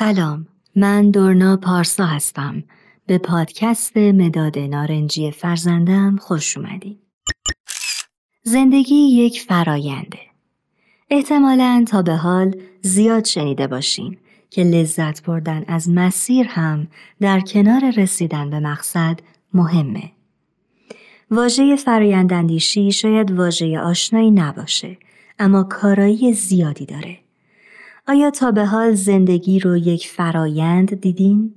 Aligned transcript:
سلام 0.00 0.46
من 0.76 1.10
دورنا 1.10 1.56
پارسا 1.56 2.06
هستم 2.06 2.64
به 3.06 3.18
پادکست 3.18 3.96
مداد 3.96 4.58
نارنجی 4.58 5.30
فرزندم 5.30 6.16
خوش 6.16 6.56
اومدین 6.56 6.98
زندگی 8.42 8.94
یک 8.94 9.40
فراینده 9.40 10.18
احتمالا 11.10 11.84
تا 11.88 12.02
به 12.02 12.16
حال 12.16 12.56
زیاد 12.80 13.24
شنیده 13.24 13.66
باشین 13.66 14.16
که 14.50 14.62
لذت 14.64 15.22
بردن 15.22 15.64
از 15.68 15.90
مسیر 15.90 16.46
هم 16.46 16.88
در 17.20 17.40
کنار 17.40 17.90
رسیدن 17.96 18.50
به 18.50 18.60
مقصد 18.60 19.20
مهمه. 19.54 20.12
واژه 21.30 21.76
فرایندندیشی 21.76 22.92
شاید 22.92 23.30
واژه 23.30 23.78
آشنایی 23.78 24.30
نباشه 24.30 24.98
اما 25.38 25.62
کارایی 25.62 26.32
زیادی 26.32 26.86
داره. 26.86 27.19
آیا 28.10 28.30
تا 28.30 28.50
به 28.50 28.64
حال 28.64 28.94
زندگی 28.94 29.58
رو 29.58 29.76
یک 29.76 30.08
فرایند 30.08 31.00
دیدین؟ 31.00 31.54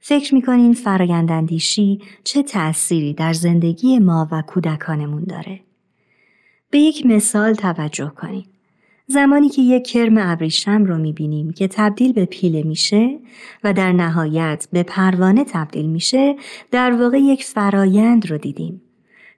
فکر 0.00 0.34
می‌کنین 0.34 0.72
فرایندندیشی 0.72 2.00
چه 2.24 2.42
تأثیری 2.42 3.14
در 3.14 3.32
زندگی 3.32 3.98
ما 3.98 4.28
و 4.32 4.42
کودکانمون 4.42 5.24
داره؟ 5.24 5.60
به 6.70 6.78
یک 6.78 7.06
مثال 7.06 7.54
توجه 7.54 8.12
کنین. 8.16 8.44
زمانی 9.06 9.48
که 9.48 9.62
یک 9.62 9.86
کرم 9.86 10.18
ابریشم 10.18 10.84
رو 10.84 10.98
می‌بینیم 10.98 11.52
که 11.52 11.68
تبدیل 11.68 12.12
به 12.12 12.24
پیله 12.24 12.62
میشه 12.62 13.18
و 13.64 13.72
در 13.72 13.92
نهایت 13.92 14.68
به 14.72 14.82
پروانه 14.82 15.44
تبدیل 15.44 15.86
میشه 15.86 16.36
در 16.70 16.92
واقع 16.92 17.18
یک 17.18 17.44
فرایند 17.44 18.30
رو 18.30 18.38
دیدیم. 18.38 18.82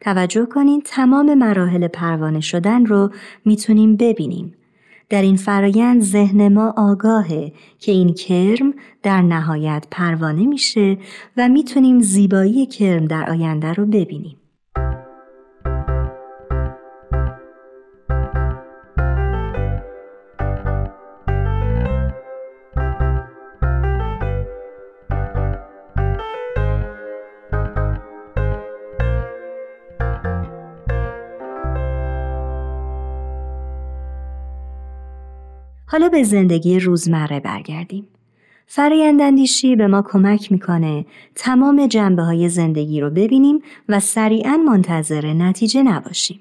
توجه 0.00 0.46
کنین 0.46 0.82
تمام 0.84 1.34
مراحل 1.34 1.88
پروانه 1.88 2.40
شدن 2.40 2.86
رو 2.86 3.10
می‌تونیم 3.44 3.96
ببینیم. 3.96 4.54
در 5.10 5.22
این 5.22 5.36
فرایند 5.36 6.02
ذهن 6.02 6.48
ما 6.48 6.74
آگاهه 6.76 7.52
که 7.78 7.92
این 7.92 8.14
کرم 8.14 8.74
در 9.02 9.22
نهایت 9.22 9.86
پروانه 9.90 10.46
میشه 10.46 10.98
و 11.36 11.48
می‌تونیم 11.48 12.00
زیبایی 12.00 12.66
کرم 12.66 13.06
در 13.06 13.30
آینده 13.30 13.72
رو 13.72 13.86
ببینیم. 13.86 14.39
حالا 35.90 36.08
به 36.08 36.22
زندگی 36.22 36.80
روزمره 36.80 37.40
برگردیم. 37.40 38.06
فرایندندیشی 38.66 39.76
به 39.76 39.86
ما 39.86 40.02
کمک 40.02 40.52
می‌کنه 40.52 41.06
تمام 41.34 41.86
جنبه 41.86 42.22
های 42.22 42.48
زندگی 42.48 43.00
رو 43.00 43.10
ببینیم 43.10 43.58
و 43.88 44.00
سریعا 44.00 44.56
منتظر 44.56 45.32
نتیجه 45.32 45.82
نباشیم. 45.82 46.40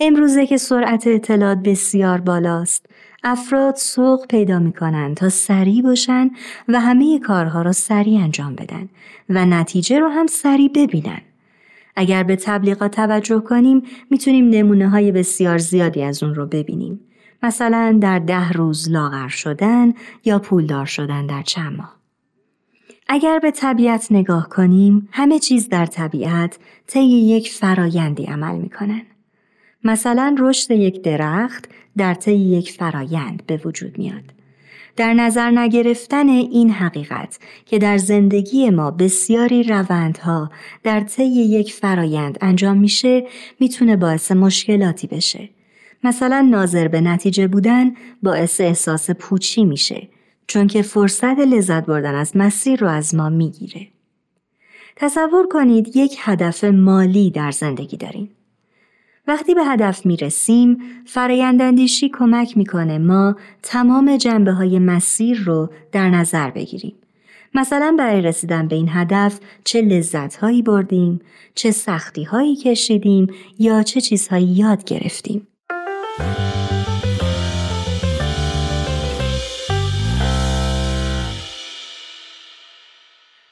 امروزه 0.00 0.46
که 0.46 0.56
سرعت 0.56 1.06
اطلاعات 1.06 1.58
بسیار 1.58 2.20
بالاست، 2.20 2.86
افراد 3.22 3.74
سوق 3.74 4.26
پیدا 4.26 4.58
می‌کنن 4.58 5.14
تا 5.14 5.28
سریع 5.28 5.82
باشن 5.82 6.30
و 6.68 6.80
همه 6.80 7.18
کارها 7.18 7.62
را 7.62 7.72
سریع 7.72 8.20
انجام 8.20 8.54
بدن 8.54 8.88
و 9.28 9.46
نتیجه 9.46 9.98
رو 9.98 10.08
هم 10.08 10.26
سریع 10.26 10.70
ببینن. 10.74 11.20
اگر 11.96 12.22
به 12.22 12.36
تبلیغات 12.36 12.96
توجه 12.96 13.40
کنیم 13.40 13.82
می‌تونیم 14.10 14.48
نمونه 14.48 14.88
های 14.88 15.12
بسیار 15.12 15.58
زیادی 15.58 16.02
از 16.02 16.22
اون 16.22 16.34
رو 16.34 16.46
ببینیم. 16.46 17.00
مثلا 17.44 17.98
در 18.00 18.18
ده 18.18 18.52
روز 18.52 18.90
لاغر 18.90 19.28
شدن 19.28 19.92
یا 20.24 20.38
پولدار 20.38 20.86
شدن 20.86 21.26
در 21.26 21.42
چند 21.42 21.76
ماه. 21.76 21.96
اگر 23.08 23.38
به 23.38 23.50
طبیعت 23.50 24.06
نگاه 24.10 24.48
کنیم 24.48 25.08
همه 25.12 25.38
چیز 25.38 25.68
در 25.68 25.86
طبیعت 25.86 26.58
طی 26.86 27.04
یک 27.04 27.50
فرایندی 27.50 28.24
عمل 28.24 28.54
می‌کنن. 28.54 29.02
مثلا 29.84 30.36
رشد 30.38 30.70
یک 30.70 31.02
درخت 31.02 31.68
در 31.96 32.14
طی 32.14 32.34
یک 32.34 32.72
فرایند 32.72 33.42
به 33.46 33.60
وجود 33.64 33.98
میاد. 33.98 34.24
در 34.96 35.14
نظر 35.14 35.50
نگرفتن 35.50 36.28
این 36.28 36.70
حقیقت 36.70 37.38
که 37.66 37.78
در 37.78 37.98
زندگی 37.98 38.70
ما 38.70 38.90
بسیاری 38.90 39.62
روندها 39.62 40.50
در 40.82 41.00
طی 41.00 41.24
یک 41.24 41.72
فرایند 41.72 42.38
انجام 42.40 42.78
میشه 42.78 43.26
می‌تونه 43.60 43.96
باعث 43.96 44.32
مشکلاتی 44.32 45.06
بشه 45.06 45.48
مثلا 46.04 46.40
ناظر 46.40 46.88
به 46.88 47.00
نتیجه 47.00 47.48
بودن 47.48 47.94
باعث 48.22 48.60
احساس 48.60 49.10
پوچی 49.10 49.64
میشه 49.64 50.08
چون 50.46 50.66
که 50.66 50.82
فرصت 50.82 51.38
لذت 51.38 51.86
بردن 51.86 52.14
از 52.14 52.36
مسیر 52.36 52.80
رو 52.80 52.88
از 52.88 53.14
ما 53.14 53.28
می‌گیره. 53.28 53.88
تصور 54.96 55.46
کنید 55.50 55.96
یک 55.96 56.16
هدف 56.18 56.64
مالی 56.64 57.30
در 57.30 57.50
زندگی 57.50 57.96
داریم. 57.96 58.30
وقتی 59.26 59.54
به 59.54 59.64
هدف 59.64 60.06
می‌رسیم، 60.06 60.78
فرایندندیشی 61.06 62.08
کمک 62.08 62.56
می‌کنه 62.56 62.98
ما 62.98 63.36
تمام 63.62 64.16
جنبه 64.16 64.52
های 64.52 64.78
مسیر 64.78 65.40
رو 65.40 65.70
در 65.92 66.10
نظر 66.10 66.50
بگیریم. 66.50 66.94
مثلا 67.54 67.96
برای 67.98 68.22
رسیدن 68.22 68.68
به 68.68 68.76
این 68.76 68.88
هدف 68.90 69.40
چه 69.64 69.82
لذت 69.82 70.36
هایی 70.36 70.62
بردیم، 70.62 71.20
چه 71.54 71.70
سختی 71.70 72.24
هایی 72.24 72.56
کشیدیم 72.56 73.26
یا 73.58 73.82
چه 73.82 74.00
چیزهایی 74.00 74.46
یاد 74.46 74.84
گرفتیم. 74.84 75.46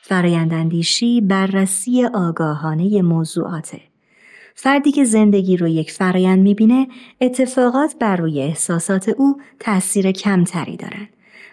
فرایندندیشی 0.03 1.21
بررسی 1.21 2.05
آگاهانه 2.15 3.03
موضوعاته. 3.03 3.81
فردی 4.55 4.93
که 4.93 5.05
زندگی 5.05 5.57
رو 5.57 5.69
یک 5.69 5.91
فرایند 5.91 6.39
می‌بینه 6.39 6.89
اتفاقات 7.21 7.97
بر 8.01 8.17
روی 8.17 8.41
احساسات 8.41 9.09
او 9.09 9.41
تأثیر 9.61 10.13
کمتری 10.13 10.77
دارن 10.77 11.09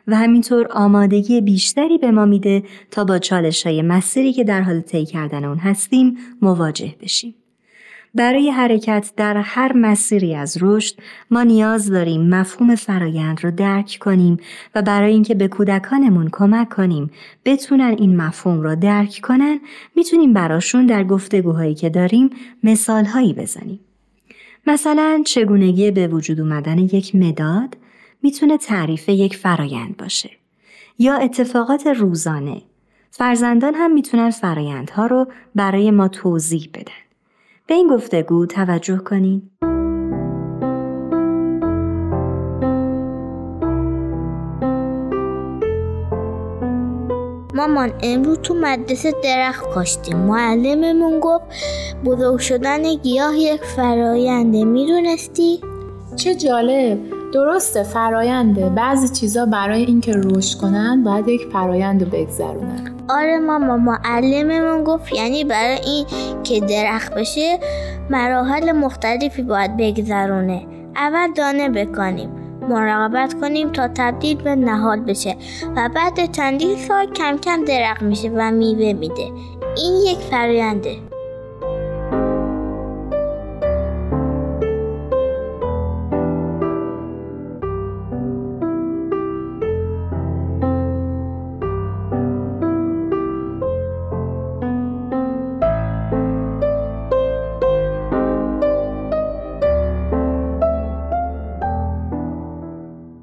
و 0.08 0.16
همینطور 0.16 0.68
آمادگی 0.72 1.42
بیشتری 1.42 1.98
به 1.98 2.12
ما 2.12 2.25
میده 2.25 2.64
تا 2.92 3.03
با 3.03 3.19
چالش 3.19 3.66
های 3.66 3.81
مسیری 3.81 4.34
که 4.34 4.44
در 4.44 4.62
حال 4.62 4.81
طی 4.81 5.06
کردن 5.06 5.46
اون 5.46 5.58
هستیم 5.58 6.18
مواجه 6.42 6.96
بشیم. 7.02 7.36
برای 8.16 8.50
حرکت 8.50 9.12
در 9.18 9.38
هر 9.38 9.74
مسیری 9.74 10.36
از 10.36 10.58
رشد 10.62 10.96
ما 11.31 11.44
نیاز 11.44 11.92
داریم 11.92 12.30
مفهوم 12.30 12.75
فرایند 12.75 13.44
رو 13.44 13.52
درک 13.52 13.97
کنیم 14.02 14.38
و 14.75 14.81
برای 14.81 15.14
اینکه 15.14 15.36
به 15.36 15.47
کودکانمون 15.47 16.30
کمک 16.31 16.69
کنیم 16.69 17.12
بتونن 17.46 17.96
این 18.00 18.18
مفهوم 18.18 18.62
رو 18.62 18.75
درک 18.75 19.19
کنن 19.24 19.59
می‌تونیم 19.96 20.34
براشون 20.34 20.86
در 20.86 21.03
گفتگوهایی 21.03 21.75
که 21.75 21.90
داریم 21.90 22.30
مثالهایی 22.64 23.34
بزنیم. 23.34 23.80
مثلا 24.68 25.22
چگونگی 25.25 25.92
به 25.92 26.08
وجود 26.08 26.40
اومدن 26.40 26.78
یک 26.78 27.16
مداد 27.16 27.78
می‌تونه 28.24 28.58
تعریف 28.58 29.09
یک 29.09 29.36
فرایند 29.36 29.98
باشه 29.98 30.30
یا 31.00 31.16
اتفاقات 31.16 31.88
روزانه 31.88 32.62
فرزندان 33.12 33.75
هم 33.75 33.94
می‌تونن 33.94 34.30
فرایندها 34.30 35.06
رو 35.06 35.28
برای 35.56 35.92
ما 35.92 36.08
توضیح 36.08 36.69
بدن. 36.74 37.09
به 37.69 37.75
این 37.75 37.88
گفتگو 37.88 38.46
توجه 38.46 38.97
کنید. 38.97 39.52
مامان 47.54 47.94
امروز 48.04 48.38
تو 48.44 48.54
مدرسه 48.54 49.13
درخت 49.24 49.69
کاشتیم 49.69 50.18
معلممون 50.18 51.19
گفت 51.19 51.45
بزرگ 52.06 52.39
شدن 52.39 52.95
گیاه 52.95 53.38
یک 53.38 53.62
فراینده 53.62 54.65
می‌دونستی؟ 54.65 55.62
چه 56.15 56.36
جالب 56.36 57.19
درسته 57.34 57.84
فراینده 57.84 58.70
بعضی 58.70 59.10
چیزا 59.10 59.46
برای 59.46 59.84
اینکه 59.86 60.14
رشد 60.16 60.58
کنن 60.58 61.04
باید 61.04 61.28
یک 61.28 61.42
فرایند 61.54 62.04
رو 62.04 62.10
بگذرونن. 62.10 62.96
آره 63.10 63.40
ماما 63.40 63.78
معلممون 63.78 64.84
گفت 64.84 65.14
یعنی 65.14 65.44
برای 65.44 65.80
این 65.86 66.06
که 66.44 66.60
درخت 66.60 67.14
بشه 67.14 67.60
مراحل 68.10 68.72
مختلفی 68.72 69.42
باید 69.42 69.78
بگذرونه. 69.78 70.68
اول 70.96 71.34
دانه 71.34 71.70
بکنیم 71.70 72.30
مراقبت 72.70 73.34
کنیم 73.34 73.72
تا 73.72 73.88
تبدیل 73.88 74.38
به 74.38 74.56
نهاد 74.56 75.06
بشه 75.06 75.36
و 75.75 75.90
بعد 75.96 76.32
چندین 76.32 76.78
سال 76.78 77.06
کم 77.06 77.38
کم 77.38 77.66
درخت 77.66 78.02
میشه 78.02 78.32
و 78.36 78.52
میوه 78.52 78.94
میده. 78.94 79.32
این 79.78 79.96
یک 80.12 80.18
فراینده 80.18 81.09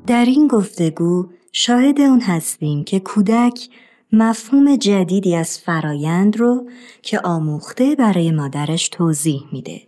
در 0.06 0.24
این 0.24 0.48
گفتگو 0.48 1.26
شاهد 1.52 2.00
اون 2.00 2.20
هستیم 2.20 2.84
که 2.84 3.00
کودک 3.00 3.68
مفهوم 4.12 4.76
جدیدی 4.76 5.36
از 5.36 5.58
فرایند 5.58 6.36
رو 6.36 6.68
که 7.02 7.20
آموخته 7.20 7.94
برای 7.94 8.30
مادرش 8.30 8.88
توضیح 8.88 9.42
میده 9.52 9.82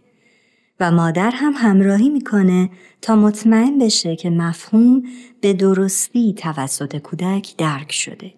و 0.81 0.91
مادر 0.91 1.31
هم 1.35 1.53
همراهی 1.57 2.09
می‌کنه 2.09 2.71
تا 3.03 3.17
مطمئن 3.17 3.79
بشه 3.79 4.17
که 4.17 4.31
مفهوم 4.31 5.03
به 5.41 5.53
درستی 5.53 6.35
توسط 6.35 6.97
کودک 6.97 7.57
درک 7.57 7.93
شده. 7.93 8.35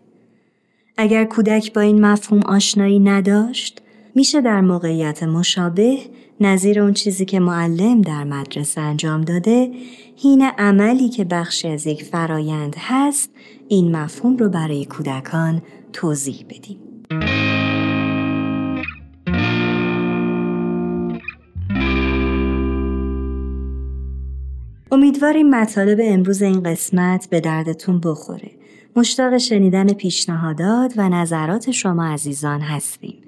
اگر 0.97 1.25
کودک 1.25 1.73
با 1.73 1.81
این 1.81 2.01
مفهوم 2.07 2.43
آشنایی 2.43 2.99
نداشت، 2.99 3.83
میشه 4.15 4.41
در 4.41 4.61
موقعیت 4.61 5.23
مشابه 5.23 5.99
نظیر 6.41 6.81
اون 6.81 6.93
چیزی 6.93 7.25
که 7.25 7.41
معلم 7.41 8.03
در 8.03 8.25
مدرسه 8.25 8.81
انجام 8.81 9.21
داده 9.21 9.71
هین 10.17 10.43
عملی 10.59 11.09
که 11.09 11.25
بخشی 11.25 11.69
از 11.69 11.87
یک 11.87 12.05
فرایند 12.05 12.77
هست 12.79 13.31
این 13.69 13.97
مفهوم 13.97 14.37
رو 14.37 14.49
برای 14.49 14.85
کودکان 14.85 15.63
توضیح 15.93 16.45
بدیم. 16.49 16.79
امیدواریم 24.93 25.51
مطالب 25.51 25.99
امروز 26.03 26.43
این 26.43 26.63
قسمت 26.63 27.29
به 27.31 27.41
دردتون 27.41 28.01
بخوره. 28.01 28.51
مشتاق 28.97 29.39
شنیدن 29.39 29.93
پیشنهادات 29.93 30.95
و 30.97 31.09
نظرات 31.09 31.71
شما 31.71 32.05
عزیزان 32.05 32.61
هستیم. 32.61 33.20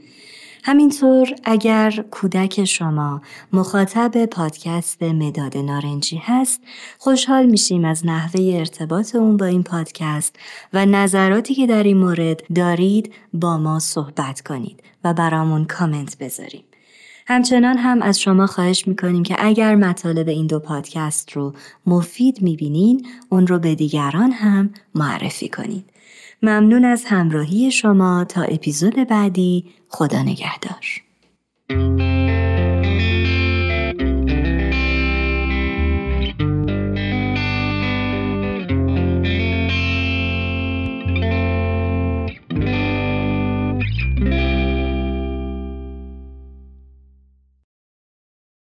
همینطور 0.64 1.34
اگر 1.44 2.04
کودک 2.10 2.64
شما 2.64 3.22
مخاطب 3.52 4.26
پادکست 4.26 5.02
مداد 5.02 5.56
نارنجی 5.56 6.16
هست 6.24 6.60
خوشحال 6.98 7.46
میشیم 7.46 7.84
از 7.84 8.06
نحوه 8.06 8.40
ارتباط 8.58 9.14
اون 9.14 9.36
با 9.36 9.46
این 9.46 9.62
پادکست 9.62 10.36
و 10.72 10.86
نظراتی 10.86 11.54
که 11.54 11.66
در 11.66 11.82
این 11.82 11.96
مورد 11.96 12.42
دارید 12.54 13.14
با 13.34 13.58
ما 13.58 13.78
صحبت 13.78 14.40
کنید 14.40 14.82
و 15.04 15.14
برامون 15.14 15.64
کامنت 15.64 16.18
بذاریم. 16.18 16.64
همچنان 17.26 17.76
هم 17.78 18.02
از 18.02 18.20
شما 18.20 18.46
خواهش 18.46 18.88
می‌کنیم 18.88 19.22
که 19.22 19.36
اگر 19.38 19.74
مطالب 19.74 20.28
این 20.28 20.46
دو 20.46 20.58
پادکست 20.58 21.32
رو 21.32 21.52
مفید 21.86 22.42
می‌بینین 22.42 23.06
اون 23.28 23.46
رو 23.46 23.58
به 23.58 23.74
دیگران 23.74 24.32
هم 24.32 24.70
معرفی 24.94 25.48
کنید. 25.48 25.84
ممنون 26.42 26.84
از 26.84 27.04
همراهی 27.04 27.70
شما 27.70 28.24
تا 28.24 28.42
اپیزود 28.42 28.94
بعدی 28.94 29.64
خدا 29.88 30.22
نگهدار. 30.22 31.02